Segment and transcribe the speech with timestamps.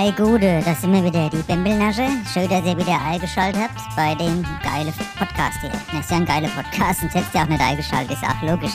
[0.00, 2.08] Hi Gude, das sind wir wieder, die Bembelnasche.
[2.32, 5.68] Schön, dass ihr wieder eingeschaltet habt bei dem geile Podcast hier.
[5.92, 8.72] Das ist ja ein geiler Podcast, sonst hättest ihr auch nicht eingeschaltet, ist auch logisch.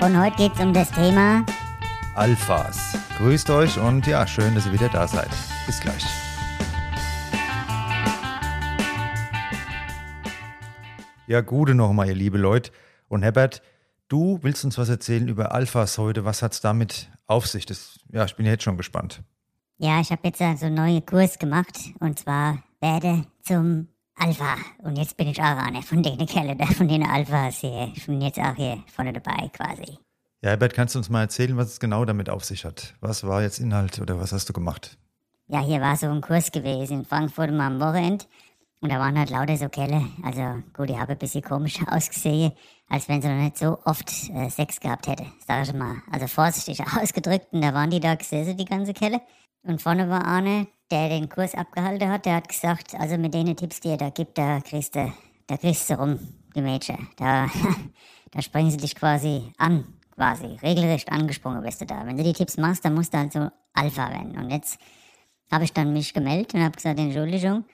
[0.00, 1.44] Und heute geht's um das Thema
[2.14, 2.96] Alphas.
[3.18, 5.30] Grüßt euch und ja, schön, dass ihr wieder da seid.
[5.66, 6.06] Bis gleich.
[11.26, 12.70] Ja, Gude nochmal, ihr liebe Leute.
[13.08, 13.62] Und Herbert,
[14.06, 16.24] du willst uns was erzählen über Alphas heute.
[16.24, 17.66] Was hat's damit auf sich?
[17.66, 19.24] Das, ja, ich bin jetzt schon gespannt.
[19.82, 24.54] Ja, ich habe jetzt so einen neuen Kurs gemacht und zwar werde zum Alpha.
[24.78, 27.90] Und jetzt bin ich auch einer von denen Kerle von den Alphas hier.
[27.92, 29.98] Ich bin jetzt auch hier vorne dabei quasi.
[30.40, 32.94] Ja, Herbert, kannst du uns mal erzählen, was es genau damit auf sich hat?
[33.00, 34.98] Was war jetzt Inhalt oder was hast du gemacht?
[35.48, 38.24] Ja, hier war so ein Kurs gewesen in Frankfurt mal am Wochenende.
[38.82, 40.06] Und da waren halt lauter so Kelle.
[40.22, 42.52] Also gut, die haben ein bisschen komisch ausgesehen,
[42.88, 45.26] als wenn sie noch nicht so oft äh, Sex gehabt hätte.
[45.44, 45.96] Sag ich mal.
[46.12, 47.48] Also vorsichtig ausgedrückt.
[47.50, 49.20] Und da waren die da gesessen, die ganze Kelle.
[49.64, 53.56] Und vorne war einer, der den Kurs abgehalten hat, der hat gesagt, also mit den
[53.56, 55.12] Tipps, die er da gibt, da kriegst du,
[55.46, 56.18] da kriegst du rum,
[56.54, 57.08] die Mädchen.
[57.16, 57.48] Da,
[58.30, 60.58] da springen sie dich quasi an, quasi.
[60.62, 62.04] Regelrecht angesprungen bist du da.
[62.04, 64.36] Wenn du die Tipps machst, dann musst du halt so Alpha werden.
[64.36, 64.78] Und jetzt
[65.50, 67.64] habe ich dann mich gemeldet und habe gesagt, Entschuldigung,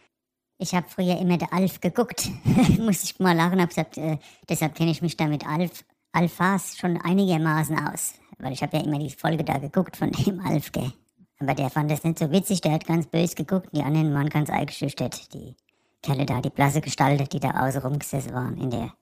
[0.58, 2.28] ich habe früher immer der Alf geguckt.
[2.78, 6.76] Muss ich mal lachen, habe gesagt, äh, deshalb kenne ich mich da mit Alf, Alphas
[6.76, 8.14] schon einigermaßen aus.
[8.38, 10.92] Weil ich habe ja immer die Folge da geguckt von dem Alf, gell.
[11.40, 13.68] Aber der fand das nicht so witzig, der hat ganz böse geguckt.
[13.72, 15.32] Die anderen waren ganz eingeschüchtert.
[15.34, 15.54] Die
[16.02, 18.92] Kerle da, die blasse Gestaltet, die da außen rumgesessen waren in, der,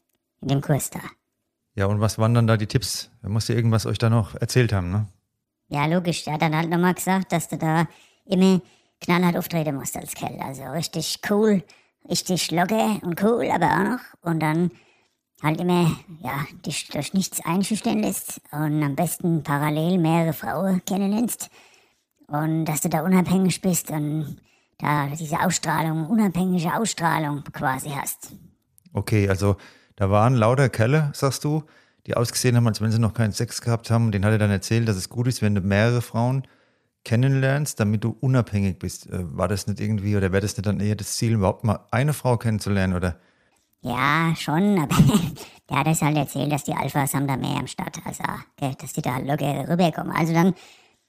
[0.42, 1.00] in dem Kurs da.
[1.74, 3.10] Ja, und was waren dann da die Tipps?
[3.22, 5.06] Da musst ihr irgendwas euch da noch erzählt haben, ne?
[5.68, 6.24] Ja, logisch.
[6.24, 7.86] Der hat dann halt nochmal gesagt, dass du da
[8.24, 8.60] immer
[9.00, 10.38] knallhart auftreten musst als Kerl.
[10.40, 11.62] Also richtig cool,
[12.08, 14.00] richtig locker und cool, aber auch noch.
[14.22, 14.70] Und dann
[15.42, 21.50] halt immer, ja, dich durch nichts einschüchtern lässt und am besten parallel mehrere Frauen kennenlernst
[22.28, 24.36] und dass du da unabhängig bist und
[24.78, 28.32] da diese Ausstrahlung, unabhängige Ausstrahlung quasi hast.
[28.92, 29.56] Okay, also
[29.96, 31.64] da waren lauter Kerle, sagst du,
[32.06, 34.12] die ausgesehen haben, als wenn sie noch keinen Sex gehabt haben.
[34.12, 36.46] Den hat er dann erzählt, dass es gut ist, wenn du mehrere Frauen
[37.04, 39.06] kennenlernst, damit du unabhängig bist.
[39.06, 41.80] Äh, war das nicht irgendwie oder wäre das nicht dann eher das Ziel, überhaupt mal
[41.90, 43.16] eine Frau kennenzulernen, oder?
[43.80, 44.96] Ja, schon, aber
[45.70, 48.24] der hat es halt erzählt, dass die Alphas haben da mehr am Start, also
[48.58, 50.12] dass die da locker rüberkommen.
[50.12, 50.54] Also dann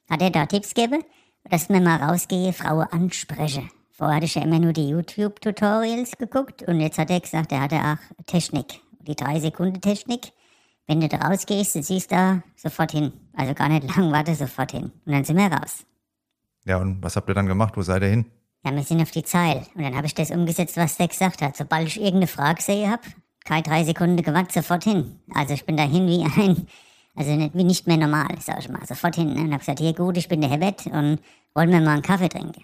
[0.09, 1.03] hat er da Tipps gegeben,
[1.49, 3.63] dass man mal rausgehe, Frau anspreche.
[3.91, 7.61] Vorher hatte ich ja immer nur die YouTube-Tutorials geguckt und jetzt hat er gesagt, er
[7.61, 10.33] hatte auch Technik, die 3-Sekunden-Technik.
[10.85, 13.11] Wenn du da rausgehst, du siehst da sofort hin.
[13.33, 14.91] Also gar nicht lang, warte sofort hin.
[15.05, 15.85] Und dann sind wir raus.
[16.65, 17.75] Ja, und was habt ihr dann gemacht?
[17.75, 18.25] Wo seid ihr hin?
[18.63, 19.65] Ja, wir sind auf die Zeil.
[19.75, 21.57] Und dann habe ich das umgesetzt, was der gesagt hat.
[21.57, 23.01] Sobald ich irgendeine Frage sehe hab,
[23.45, 25.19] keine drei Sekunden gewartet, sofort hin.
[25.33, 26.67] Also ich bin dahin wie ein
[27.17, 28.85] also nicht, wie nicht mehr normal, sag ich mal.
[28.85, 29.41] Sofort hin ne?
[29.41, 31.19] und hab gesagt, hier gut, ich bin der Herbert und
[31.55, 32.63] wollen wir mal einen Kaffee trinken.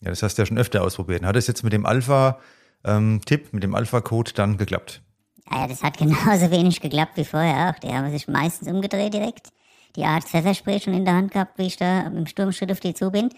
[0.00, 1.24] Ja, das hast du ja schon öfter ausprobiert.
[1.24, 2.40] Hat es jetzt mit dem Alpha-Tipp,
[2.84, 3.20] ähm,
[3.52, 5.02] mit dem Alpha-Code dann geklappt?
[5.50, 7.78] Ja, ja, das hat genauso wenig geklappt wie vorher auch.
[7.80, 9.50] Die haben sich meistens umgedreht direkt.
[9.94, 12.94] Die Art Pfefferspray schon in der Hand gehabt, wie ich da im Sturmschritt auf die
[12.94, 13.28] zu bin.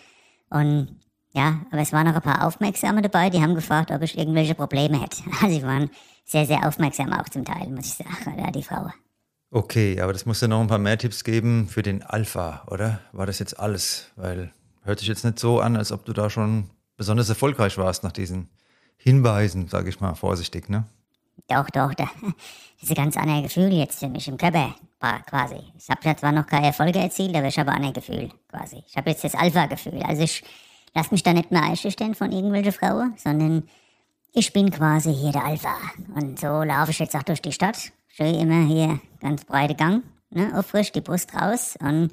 [0.50, 1.00] Und
[1.32, 4.54] ja, aber es waren noch ein paar Aufmerksame dabei, die haben gefragt, ob ich irgendwelche
[4.54, 5.22] Probleme hätte.
[5.42, 5.90] Also sie waren
[6.24, 8.88] sehr, sehr aufmerksam auch zum Teil, muss ich sagen, ja, die Frau.
[9.54, 12.98] Okay, aber das muss ja noch ein paar mehr Tipps geben für den Alpha, oder?
[13.12, 14.10] War das jetzt alles?
[14.16, 14.50] Weil
[14.82, 18.10] hört sich jetzt nicht so an, als ob du da schon besonders erfolgreich warst nach
[18.10, 18.48] diesen
[18.96, 20.86] Hinweisen, sage ich mal vorsichtig, ne?
[21.46, 22.10] Doch, doch, da,
[22.80, 24.74] das ist ein ganz anderes Gefühl jetzt für mich im Körper,
[25.28, 25.60] quasi.
[25.78, 28.82] Ich habe zwar noch keine Erfolge erzielt, aber ich habe ein anderes Gefühl, quasi.
[28.88, 30.02] Ich habe jetzt das Alpha-Gefühl.
[30.02, 30.42] Also ich
[30.94, 33.68] lasse mich da nicht mehr einschüchtern von irgendwelchen Frauen, sondern
[34.32, 35.76] ich bin quasi hier der Alpha.
[36.16, 40.04] Und so laufe ich jetzt auch durch die Stadt schön immer hier ganz breite Gang,
[40.30, 42.10] ne, aufrisch, die Brust raus und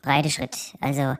[0.00, 0.56] breite Schritt.
[0.80, 1.16] Also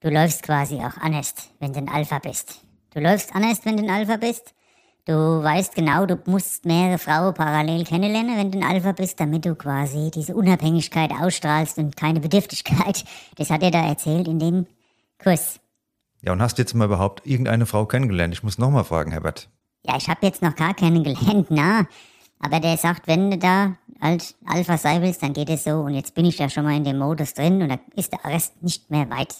[0.00, 2.60] du läufst quasi auch anders, wenn du ein Alpha bist.
[2.94, 4.54] Du läufst anders, wenn du ein Alpha bist.
[5.04, 9.44] Du weißt genau, du musst mehrere Frauen parallel kennenlernen, wenn du ein Alpha bist, damit
[9.44, 13.04] du quasi diese Unabhängigkeit ausstrahlst und keine Bedürftigkeit.
[13.36, 14.66] Das hat er da erzählt in dem
[15.22, 15.58] Kurs.
[16.22, 18.32] Ja, und hast du jetzt mal überhaupt irgendeine Frau kennengelernt?
[18.32, 19.48] Ich muss nochmal fragen, Herbert.
[19.84, 21.86] Ja, ich habe jetzt noch gar keine gelernt, na.
[22.42, 25.80] Aber der sagt, wenn du da als Alpha sein willst, dann geht es so.
[25.80, 28.24] Und jetzt bin ich ja schon mal in dem Modus drin und da ist der
[28.24, 29.34] Rest nicht mehr weit.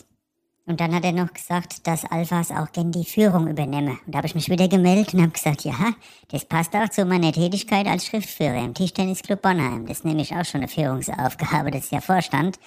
[0.64, 3.98] Und dann hat er noch gesagt, dass Alphas auch gern die Führung übernehme.
[4.06, 5.74] Und da habe ich mich wieder gemeldet und habe gesagt, ja,
[6.28, 9.86] das passt auch zu meiner Tätigkeit als Schriftführer im Tischtennisclub Bonheim.
[9.86, 12.60] Das ist nämlich auch schon eine Führungsaufgabe, das ist ja Vorstand.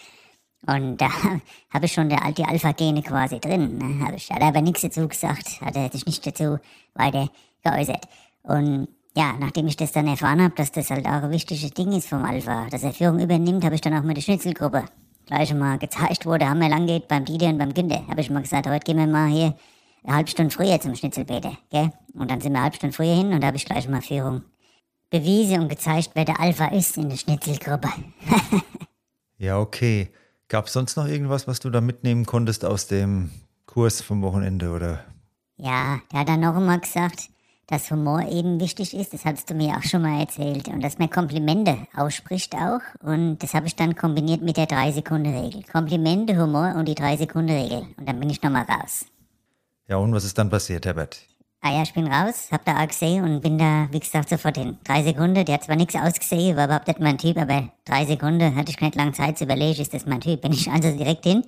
[0.68, 1.10] Und da
[1.70, 3.78] habe ich schon der, die Alpha-Gene quasi drin.
[3.78, 4.06] Ne?
[4.06, 6.60] Hab ich, hat aber nichts dazu gesagt, hat er sich nicht dazu
[6.96, 7.30] weiter
[7.64, 8.10] geäußert.
[8.44, 11.92] Und ja, nachdem ich das dann erfahren habe, dass das halt auch ein wichtiges Ding
[11.94, 14.86] ist vom Alpha, dass er Führung übernimmt, habe ich dann auch mit der Schnitzelgruppe
[15.26, 18.06] gleich mal gezeigt wurde, haben wir lang geht beim Dieter und beim Günther.
[18.08, 19.56] Habe ich mal gesagt, heute gehen wir mal hier
[20.04, 21.92] eine halbe Stunde früher zum Schnitzelbete, gell?
[22.14, 24.02] Und dann sind wir eine halbe Stunde früher hin und da habe ich gleich mal
[24.02, 24.44] Führung
[25.10, 27.90] bewiesen und gezeigt, wer der Alpha ist in der Schnitzelgruppe.
[29.38, 30.10] ja, okay.
[30.48, 33.32] Gab es sonst noch irgendwas, was du da mitnehmen konntest aus dem
[33.66, 35.04] Kurs vom Wochenende, oder?
[35.58, 37.30] Ja, der hat dann noch einmal gesagt,
[37.68, 39.14] dass Humor eben wichtig ist.
[39.14, 40.68] Das hattest du mir auch schon mal erzählt.
[40.68, 42.82] Und dass man Komplimente ausspricht auch.
[43.02, 45.64] Und das habe ich dann kombiniert mit der 3-Sekunden-Regel.
[45.72, 47.88] Komplimente, Humor und die 3-Sekunden-Regel.
[47.98, 49.06] Und dann bin ich nochmal raus.
[49.88, 51.20] Ja, und was ist dann passiert, Herbert?
[51.62, 54.56] Ah ja, ich bin raus, hab da auch gesehen und bin da, wie gesagt, sofort
[54.56, 54.78] hin.
[54.84, 58.56] Drei Sekunden, der hat zwar nichts ausgesehen, war überhaupt nicht mein Typ, aber drei Sekunden
[58.56, 60.42] hatte ich nicht lange Zeit zu überlegen, ist das mein Typ.
[60.42, 61.44] Bin ich also direkt hin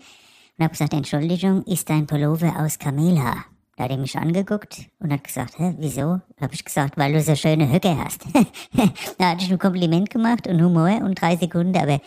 [0.57, 3.45] und hab gesagt, Entschuldigung, ist dein Pullover aus Kamelhaar?
[3.77, 6.19] Da hat er mich angeguckt und hat gesagt, hä, wieso?
[6.41, 8.25] Hab ich gesagt, weil du so schöne Höcke hast.
[9.19, 12.01] da hatte ich ein Kompliment gemacht und Humor und drei Sekunden, aber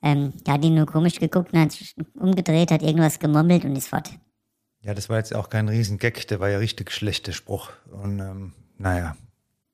[0.00, 3.74] ähm, da hat ihn nur komisch geguckt und hat sich umgedreht, hat irgendwas gemurmelt und
[3.74, 4.10] ist fort.
[4.82, 7.70] Ja, das war jetzt auch kein Riesengag, der war ja richtig schlechter Spruch.
[7.90, 9.16] Und ähm, naja.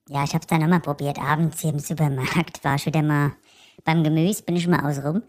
[0.08, 1.18] Ja, ich hab's dann nochmal probiert.
[1.18, 3.32] Abends hier im Supermarkt war ich wieder mal
[3.84, 5.22] beim Gemüse, bin ich mal außenrum.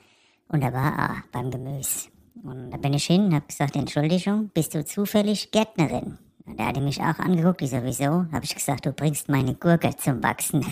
[0.48, 2.08] Und da war er beim Gemüse.
[2.44, 6.18] Und da bin ich hin und hab gesagt, Entschuldigung, bist du zufällig Gärtnerin?
[6.46, 8.28] Und er mich auch angeguckt, ich sowieso.
[8.32, 10.64] Hab ich gesagt, du bringst meine Gurke zum Wachsen.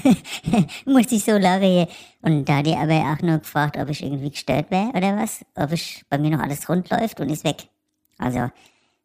[0.86, 1.88] Muss ich so lachen
[2.22, 5.44] Und da hat er aber auch nur gefragt, ob ich irgendwie gestört wäre oder was.
[5.56, 7.70] Ob ich bei mir noch alles rund läuft und ist weg.
[8.20, 8.52] Also,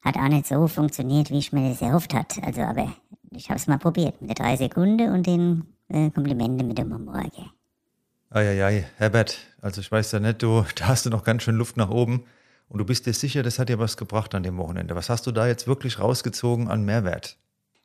[0.03, 2.39] hat auch nicht so funktioniert, wie ich mir das erhofft hat.
[2.45, 2.93] Also, aber
[3.31, 6.93] ich habe es mal probiert mit der drei Sekunden und den äh, Komplimenten mit dem
[6.93, 7.23] Humor.
[8.31, 11.79] Eieiei, Herbert, also ich weiß ja nicht, du, da hast du noch ganz schön Luft
[11.79, 12.25] nach oben
[12.69, 14.95] und du bist dir sicher, das hat dir was gebracht an dem Wochenende.
[14.95, 17.37] Was hast du da jetzt wirklich rausgezogen an Mehrwert?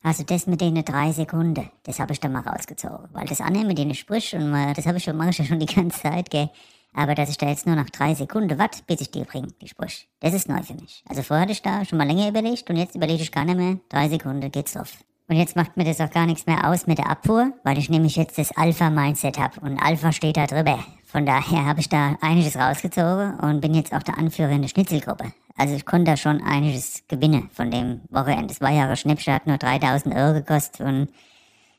[0.04, 3.08] Also das mit den drei Sekunden, das habe ich da mal rausgezogen.
[3.14, 5.46] Weil das andere mit denen Sprüche und mal, das habe ich schon, mache ich ja
[5.46, 6.50] schon die ganze Zeit, gell.
[6.94, 9.68] Aber dass ich da jetzt nur nach drei Sekunden warte, bis ich die bringe, die
[9.68, 11.04] Sprüche, das ist neu für mich.
[11.08, 13.58] Also vorher hatte ich da schon mal länger überlegt und jetzt überlege ich gar nicht
[13.58, 13.78] mehr.
[13.90, 14.98] Drei Sekunden geht's drauf.
[15.30, 17.90] Und jetzt macht mir das auch gar nichts mehr aus mit der Abfuhr, weil ich
[17.90, 20.84] nämlich jetzt das Alpha-Mindset habe und Alpha steht da drüber.
[21.14, 24.70] Von daher habe ich da einiges rausgezogen und bin jetzt auch der Anführer in der
[24.70, 25.32] Schnitzelgruppe.
[25.56, 28.48] Also ich konnte da schon einiges gewinnen von dem Wochenende.
[28.48, 31.10] Das war ja Schnäppchen, hat nur 3000 Euro gekostet und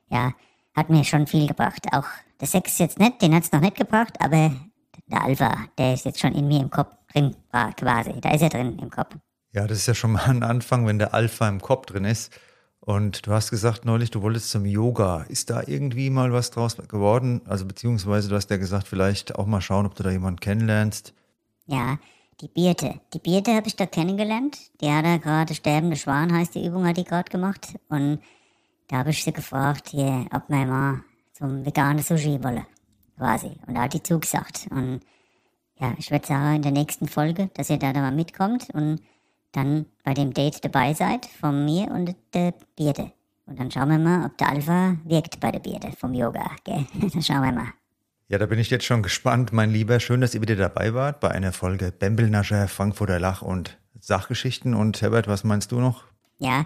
[0.08, 0.34] ja,
[0.76, 1.84] hat mir schon viel gebracht.
[1.90, 2.06] Auch
[2.40, 4.52] der Sex jetzt nicht, den hat's noch nicht gebracht, aber
[5.08, 8.12] der Alpha, der ist jetzt schon in mir im Kopf drin, quasi.
[8.20, 9.16] Da ist er drin im Kopf.
[9.50, 12.32] Ja, das ist ja schon mal ein Anfang, wenn der Alpha im Kopf drin ist.
[12.86, 15.22] Und du hast gesagt neulich, du wolltest zum Yoga.
[15.28, 17.40] Ist da irgendwie mal was draus geworden?
[17.46, 21.14] Also beziehungsweise du hast ja gesagt, vielleicht auch mal schauen, ob du da jemanden kennenlernst.
[21.66, 21.98] Ja,
[22.42, 23.00] die Birte.
[23.14, 24.58] Die Birte habe ich da kennengelernt.
[24.82, 27.74] Die hat da gerade Sterbende Schwan heißt die Übung, hat die gerade gemacht.
[27.88, 28.18] Und
[28.88, 31.00] da habe ich sie gefragt, hier, ob wir mal
[31.32, 32.66] zum veganen Sushi wollen
[33.16, 33.52] quasi.
[33.66, 34.66] Und da hat die zugesagt.
[34.70, 35.00] Und
[35.80, 39.00] ja, ich würde sagen, in der nächsten Folge, dass ihr da, da mal mitkommt und
[39.56, 43.12] dann bei dem Date dabei seid von mir und der Birte.
[43.46, 46.50] Und dann schauen wir mal, ob der Alpha wirkt bei der Birte vom Yoga.
[46.64, 46.86] Gell?
[47.12, 47.68] dann schauen wir mal.
[48.28, 50.00] Ja, da bin ich jetzt schon gespannt, mein Lieber.
[50.00, 54.74] Schön, dass ihr wieder dabei wart bei einer Folge Bembelnascher, Frankfurter Lach und Sachgeschichten.
[54.74, 56.04] Und Herbert, was meinst du noch?
[56.38, 56.64] Ja,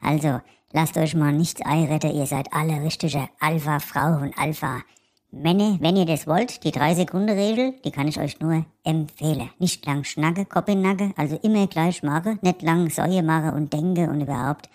[0.00, 0.40] also
[0.72, 2.14] lasst euch mal nichts einretten.
[2.14, 4.82] Ihr seid alle richtige Alpha-Frau und Alpha
[5.30, 9.50] Männer, wenn ihr das wollt, die 3-Sekunden-Regel, die kann ich euch nur empfehlen.
[9.58, 14.22] Nicht lang schnacke, Koppelnacke, also immer gleich mache, nicht lang Säue mache und denke und
[14.22, 14.70] überhaupt.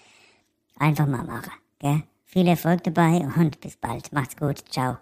[0.77, 1.49] Einfach mal mache,
[1.79, 2.03] gell?
[2.25, 4.11] Viel Erfolg dabei und bis bald.
[4.13, 4.63] Macht's gut.
[4.69, 4.97] Ciao.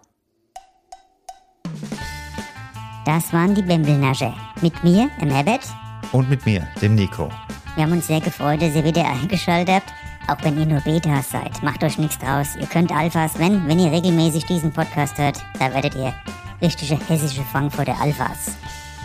[3.04, 4.32] Das waren die Bembelnasche.
[4.60, 5.66] Mit mir, im Herbert.
[6.12, 7.28] Und mit mir, dem Nico.
[7.74, 9.92] Wir haben uns sehr gefreut, dass ihr wieder eingeschaltet habt.
[10.28, 12.56] Auch wenn ihr nur Betas seid, macht euch nichts draus.
[12.58, 16.14] Ihr könnt Alphas, wenn, wenn ihr regelmäßig diesen Podcast hört, da werdet ihr
[16.60, 18.56] richtige hessische Frankfurter Alphas.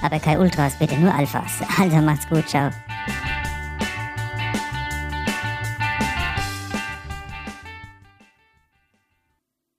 [0.01, 1.59] Aber kein Ultras, bitte nur Alphas.
[1.79, 2.69] Also macht's gut, ciao.